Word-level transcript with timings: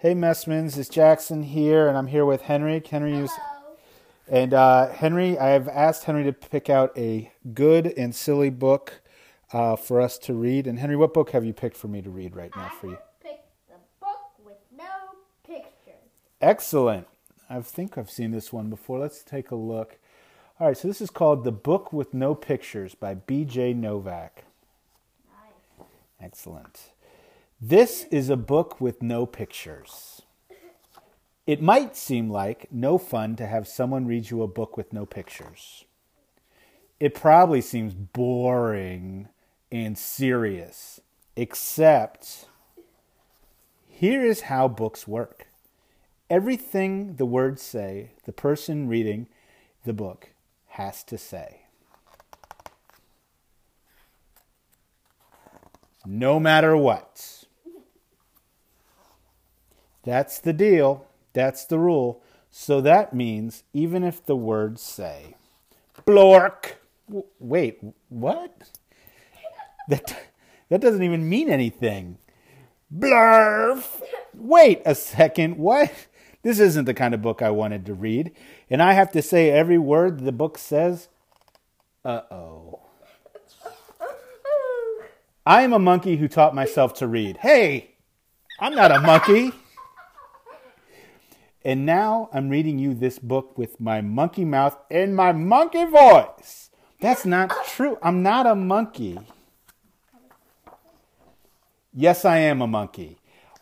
Hey, 0.00 0.14
Messmans, 0.14 0.78
it's 0.78 0.88
Jackson 0.88 1.42
here, 1.42 1.86
and 1.86 1.94
I'm 1.94 2.06
here 2.06 2.24
with 2.24 2.40
Henry. 2.40 2.82
Henry, 2.90 3.18
is, 3.18 3.30
and 4.30 4.54
uh, 4.54 4.88
Henry, 4.88 5.38
I've 5.38 5.68
asked 5.68 6.04
Henry 6.04 6.24
to 6.24 6.32
pick 6.32 6.70
out 6.70 6.96
a 6.96 7.30
good 7.52 7.88
and 7.98 8.14
silly 8.14 8.48
book 8.48 9.02
uh, 9.52 9.76
for 9.76 10.00
us 10.00 10.16
to 10.20 10.32
read. 10.32 10.66
And 10.66 10.78
Henry, 10.78 10.96
what 10.96 11.12
book 11.12 11.32
have 11.32 11.44
you 11.44 11.52
picked 11.52 11.76
for 11.76 11.88
me 11.88 12.00
to 12.00 12.08
read 12.08 12.34
right 12.34 12.50
now 12.56 12.70
for 12.80 12.86
you? 12.86 12.94
I 12.94 13.28
picked 13.28 13.68
the 13.68 13.74
book 14.00 14.30
with 14.42 14.56
no 14.74 14.86
pictures. 15.46 16.00
Excellent. 16.40 17.06
I 17.50 17.60
think 17.60 17.98
I've 17.98 18.10
seen 18.10 18.30
this 18.30 18.50
one 18.54 18.70
before. 18.70 19.00
Let's 19.00 19.22
take 19.22 19.50
a 19.50 19.54
look. 19.54 19.98
All 20.58 20.68
right, 20.68 20.78
so 20.78 20.88
this 20.88 21.02
is 21.02 21.10
called 21.10 21.44
The 21.44 21.52
Book 21.52 21.92
with 21.92 22.14
No 22.14 22.34
Pictures 22.34 22.94
by 22.94 23.16
B.J. 23.16 23.74
Novak. 23.74 24.44
Nice. 25.28 25.86
Excellent. 26.22 26.92
This 27.62 28.06
is 28.10 28.30
a 28.30 28.38
book 28.38 28.80
with 28.80 29.02
no 29.02 29.26
pictures. 29.26 30.22
It 31.46 31.60
might 31.60 31.94
seem 31.94 32.30
like 32.30 32.72
no 32.72 32.96
fun 32.96 33.36
to 33.36 33.46
have 33.46 33.68
someone 33.68 34.06
read 34.06 34.30
you 34.30 34.42
a 34.42 34.48
book 34.48 34.78
with 34.78 34.94
no 34.94 35.04
pictures. 35.04 35.84
It 36.98 37.14
probably 37.14 37.60
seems 37.60 37.92
boring 37.92 39.28
and 39.70 39.98
serious, 39.98 41.00
except 41.36 42.46
here 43.86 44.24
is 44.24 44.42
how 44.42 44.66
books 44.66 45.06
work. 45.06 45.48
Everything 46.30 47.16
the 47.16 47.26
words 47.26 47.60
say, 47.60 48.12
the 48.24 48.32
person 48.32 48.88
reading 48.88 49.26
the 49.84 49.92
book 49.92 50.30
has 50.68 51.04
to 51.04 51.18
say. 51.18 51.66
No 56.06 56.40
matter 56.40 56.74
what. 56.74 57.39
That's 60.04 60.38
the 60.38 60.52
deal. 60.52 61.06
That's 61.32 61.64
the 61.64 61.78
rule. 61.78 62.22
So 62.50 62.80
that 62.80 63.14
means 63.14 63.62
even 63.72 64.02
if 64.02 64.24
the 64.24 64.36
words 64.36 64.82
say, 64.82 65.36
blork. 66.06 66.72
W- 67.08 67.26
wait, 67.38 67.78
what? 68.08 68.52
That, 69.88 70.28
that 70.68 70.80
doesn't 70.80 71.02
even 71.02 71.28
mean 71.28 71.48
anything. 71.48 72.18
Blurf. 72.94 74.02
Wait 74.34 74.82
a 74.84 74.94
second. 74.94 75.56
What? 75.56 75.92
This 76.42 76.58
isn't 76.58 76.86
the 76.86 76.94
kind 76.94 77.12
of 77.12 77.22
book 77.22 77.42
I 77.42 77.50
wanted 77.50 77.86
to 77.86 77.94
read. 77.94 78.32
And 78.68 78.82
I 78.82 78.94
have 78.94 79.10
to 79.12 79.22
say 79.22 79.50
every 79.50 79.78
word 79.78 80.20
the 80.20 80.32
book 80.32 80.58
says. 80.58 81.08
Uh 82.04 82.22
oh. 82.30 82.80
I 85.44 85.62
am 85.62 85.72
a 85.72 85.78
monkey 85.78 86.16
who 86.16 86.28
taught 86.28 86.54
myself 86.54 86.94
to 86.94 87.06
read. 87.06 87.38
Hey, 87.38 87.90
I'm 88.58 88.74
not 88.74 88.92
a 88.92 89.00
monkey. 89.00 89.52
And 91.64 91.84
now 91.84 92.30
I'm 92.32 92.48
reading 92.48 92.78
you 92.78 92.94
this 92.94 93.18
book 93.18 93.58
with 93.58 93.80
my 93.80 94.00
monkey 94.00 94.44
mouth 94.44 94.78
and 94.90 95.14
my 95.14 95.32
monkey 95.32 95.84
voice. 95.84 96.70
That's 97.00 97.26
not 97.26 97.52
true. 97.66 97.98
I'm 98.02 98.22
not 98.22 98.46
a 98.46 98.54
monkey. 98.54 99.18
Yes, 101.92 102.24
I 102.24 102.38
am 102.38 102.62
a 102.62 102.66
monkey. 102.66 103.18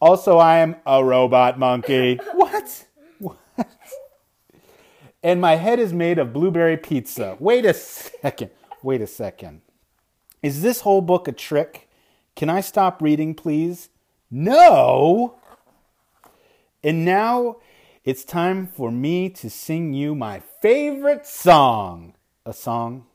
Also, 0.00 0.38
I 0.38 0.58
am 0.58 0.76
a 0.86 1.04
robot 1.04 1.58
monkey. 1.58 2.18
What? 2.32 2.86
What? 3.18 3.36
And 5.22 5.40
my 5.40 5.56
head 5.56 5.78
is 5.78 5.92
made 5.92 6.18
of 6.18 6.32
blueberry 6.32 6.76
pizza. 6.76 7.36
Wait 7.38 7.64
a 7.64 7.74
second. 7.74 8.50
Wait 8.82 9.00
a 9.00 9.06
second. 9.06 9.60
Is 10.42 10.62
this 10.62 10.80
whole 10.80 11.00
book 11.00 11.28
a 11.28 11.32
trick? 11.32 11.88
Can 12.34 12.50
I 12.50 12.60
stop 12.60 13.00
reading, 13.00 13.34
please? 13.34 13.90
No. 14.30 15.36
And 16.82 17.04
now 17.04 17.58
it's 18.04 18.24
time 18.24 18.66
for 18.66 18.90
me 18.90 19.28
to 19.30 19.48
sing 19.48 19.94
you 19.94 20.14
my 20.14 20.40
favorite 20.60 21.26
song. 21.26 22.14
A 22.44 22.52
song? 22.52 23.06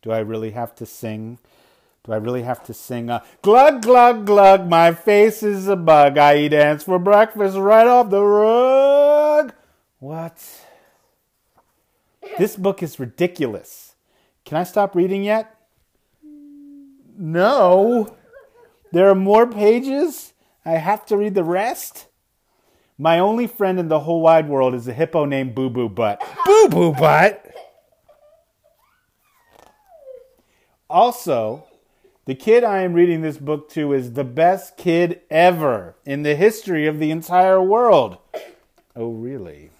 Do 0.00 0.12
I 0.12 0.20
really 0.20 0.52
have 0.52 0.74
to 0.76 0.86
sing? 0.86 1.38
Do 2.04 2.12
I 2.12 2.16
really 2.16 2.42
have 2.42 2.62
to 2.64 2.74
sing 2.74 3.10
a 3.10 3.22
glug 3.42 3.82
glug 3.82 4.26
glug? 4.26 4.68
My 4.68 4.92
face 4.92 5.42
is 5.42 5.68
a 5.68 5.76
bug. 5.76 6.16
I 6.16 6.38
eat 6.38 6.54
ants 6.54 6.84
for 6.84 6.98
breakfast 6.98 7.56
right 7.56 7.86
off 7.86 8.10
the 8.10 8.22
rug. 8.22 9.52
What? 9.98 10.42
This 12.38 12.56
book 12.56 12.82
is 12.82 12.98
ridiculous. 12.98 13.94
Can 14.44 14.56
I 14.58 14.64
stop 14.64 14.94
reading 14.94 15.24
yet? 15.24 15.54
No. 17.16 18.16
There 18.92 19.08
are 19.08 19.14
more 19.14 19.46
pages? 19.46 20.32
I 20.64 20.72
have 20.72 21.04
to 21.06 21.16
read 21.16 21.34
the 21.34 21.44
rest? 21.44 22.06
My 22.96 23.18
only 23.18 23.46
friend 23.46 23.80
in 23.80 23.88
the 23.88 24.00
whole 24.00 24.20
wide 24.20 24.48
world 24.48 24.74
is 24.74 24.86
a 24.86 24.92
hippo 24.92 25.24
named 25.24 25.54
Boo 25.54 25.68
Boo 25.68 25.88
Butt. 25.88 26.22
Boo 26.46 26.68
Boo 26.68 26.92
Butt? 26.92 27.44
Also, 30.88 31.64
the 32.26 32.36
kid 32.36 32.62
I 32.62 32.82
am 32.82 32.94
reading 32.94 33.22
this 33.22 33.36
book 33.36 33.68
to 33.70 33.92
is 33.92 34.12
the 34.12 34.24
best 34.24 34.76
kid 34.76 35.22
ever 35.28 35.96
in 36.06 36.22
the 36.22 36.36
history 36.36 36.86
of 36.86 37.00
the 37.00 37.10
entire 37.10 37.60
world. 37.60 38.18
Oh, 38.94 39.10
really? 39.10 39.70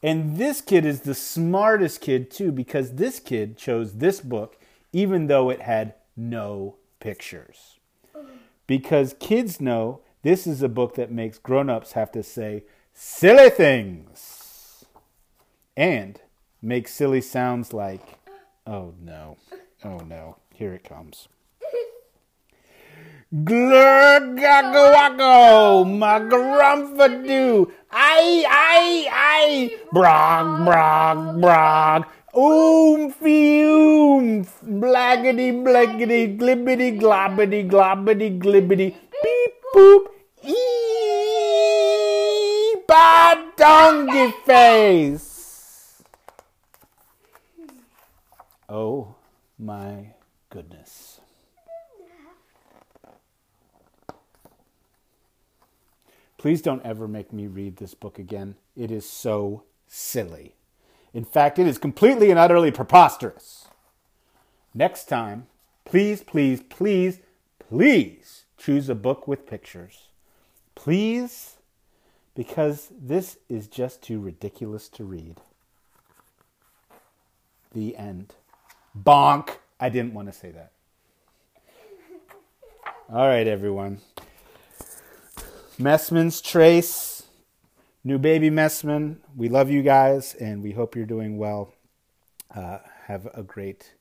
And 0.00 0.36
this 0.36 0.60
kid 0.60 0.86
is 0.86 1.00
the 1.00 1.14
smartest 1.14 2.00
kid, 2.00 2.30
too, 2.30 2.52
because 2.52 2.92
this 2.92 3.18
kid 3.18 3.56
chose 3.56 3.94
this 3.94 4.20
book 4.20 4.56
even 4.92 5.26
though 5.26 5.50
it 5.50 5.62
had 5.62 5.94
no 6.16 6.76
pictures. 7.00 7.78
Because 8.66 9.14
kids 9.18 9.60
know 9.60 10.00
this 10.22 10.46
is 10.46 10.62
a 10.62 10.68
book 10.68 10.94
that 10.96 11.10
makes 11.10 11.38
grown 11.38 11.70
ups 11.70 11.92
have 11.92 12.10
to 12.12 12.22
say 12.22 12.64
silly 12.92 13.50
things 13.50 14.84
and 15.76 16.20
make 16.60 16.88
silly 16.88 17.20
sounds 17.20 17.72
like, 17.72 18.18
oh 18.66 18.94
no, 19.00 19.36
oh 19.84 19.98
no, 19.98 20.36
here 20.52 20.74
it 20.74 20.82
comes. 20.84 21.28
Glurgago, 23.32 24.14
my 25.84 26.18
grumpfadoo, 26.18 27.70
I, 27.90 28.44
I, 28.48 29.06
I, 29.12 29.76
brog, 29.92 30.64
brog, 30.64 31.40
brog, 31.40 32.06
oom, 32.34 33.12
oomph, 33.22 34.60
blaggity, 34.64 35.52
blaggity, 35.62 36.38
glibbity, 36.38 36.98
globbity, 36.98 37.68
globbity, 37.70 38.38
glibbity, 38.38 38.96
boop, 39.74 40.06
ee, 40.44 40.76
bad 42.86 43.38
donkey 43.56 44.32
face. 44.44 46.02
Oh 48.68 49.14
my 49.58 50.14
goodness. 50.50 51.20
Please 56.36 56.62
don't 56.62 56.84
ever 56.84 57.08
make 57.08 57.32
me 57.32 57.46
read 57.48 57.76
this 57.76 57.94
book 57.94 58.18
again. 58.18 58.54
It 58.76 58.92
is 58.92 59.08
so 59.08 59.64
silly. 59.88 60.54
In 61.12 61.24
fact, 61.24 61.58
it 61.58 61.66
is 61.66 61.78
completely 61.78 62.30
and 62.30 62.38
utterly 62.38 62.70
preposterous. 62.70 63.66
Next 64.72 65.06
time, 65.06 65.48
please, 65.84 66.22
please, 66.22 66.62
please, 66.62 67.18
please 67.58 68.44
choose 68.58 68.88
a 68.88 68.94
book 68.94 69.26
with 69.26 69.46
pictures. 69.46 70.08
Please, 70.74 71.56
because 72.34 72.90
this 73.00 73.38
is 73.48 73.66
just 73.66 74.02
too 74.02 74.20
ridiculous 74.20 74.88
to 74.90 75.04
read. 75.04 75.36
The 77.72 77.96
end. 77.96 78.34
Bonk. 78.96 79.56
I 79.80 79.88
didn't 79.88 80.14
want 80.14 80.28
to 80.28 80.32
say 80.32 80.50
that. 80.50 80.72
All 83.10 83.26
right, 83.26 83.46
everyone. 83.46 84.00
Messman's 85.78 86.40
Trace, 86.40 87.22
new 88.02 88.18
baby 88.18 88.50
Messman. 88.50 89.16
We 89.36 89.48
love 89.48 89.70
you 89.70 89.82
guys 89.82 90.34
and 90.34 90.62
we 90.62 90.72
hope 90.72 90.96
you're 90.96 91.06
doing 91.06 91.38
well. 91.38 91.72
Uh, 92.54 92.78
have 93.06 93.28
a 93.32 93.42
great 93.42 93.94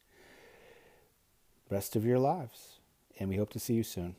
rest 1.70 1.96
of 1.96 2.04
your 2.06 2.18
lives, 2.20 2.80
and 3.20 3.30
we 3.30 3.36
hope 3.38 3.50
to 3.52 3.60
see 3.60 3.74
you 3.74 3.84
soon. 3.84 4.16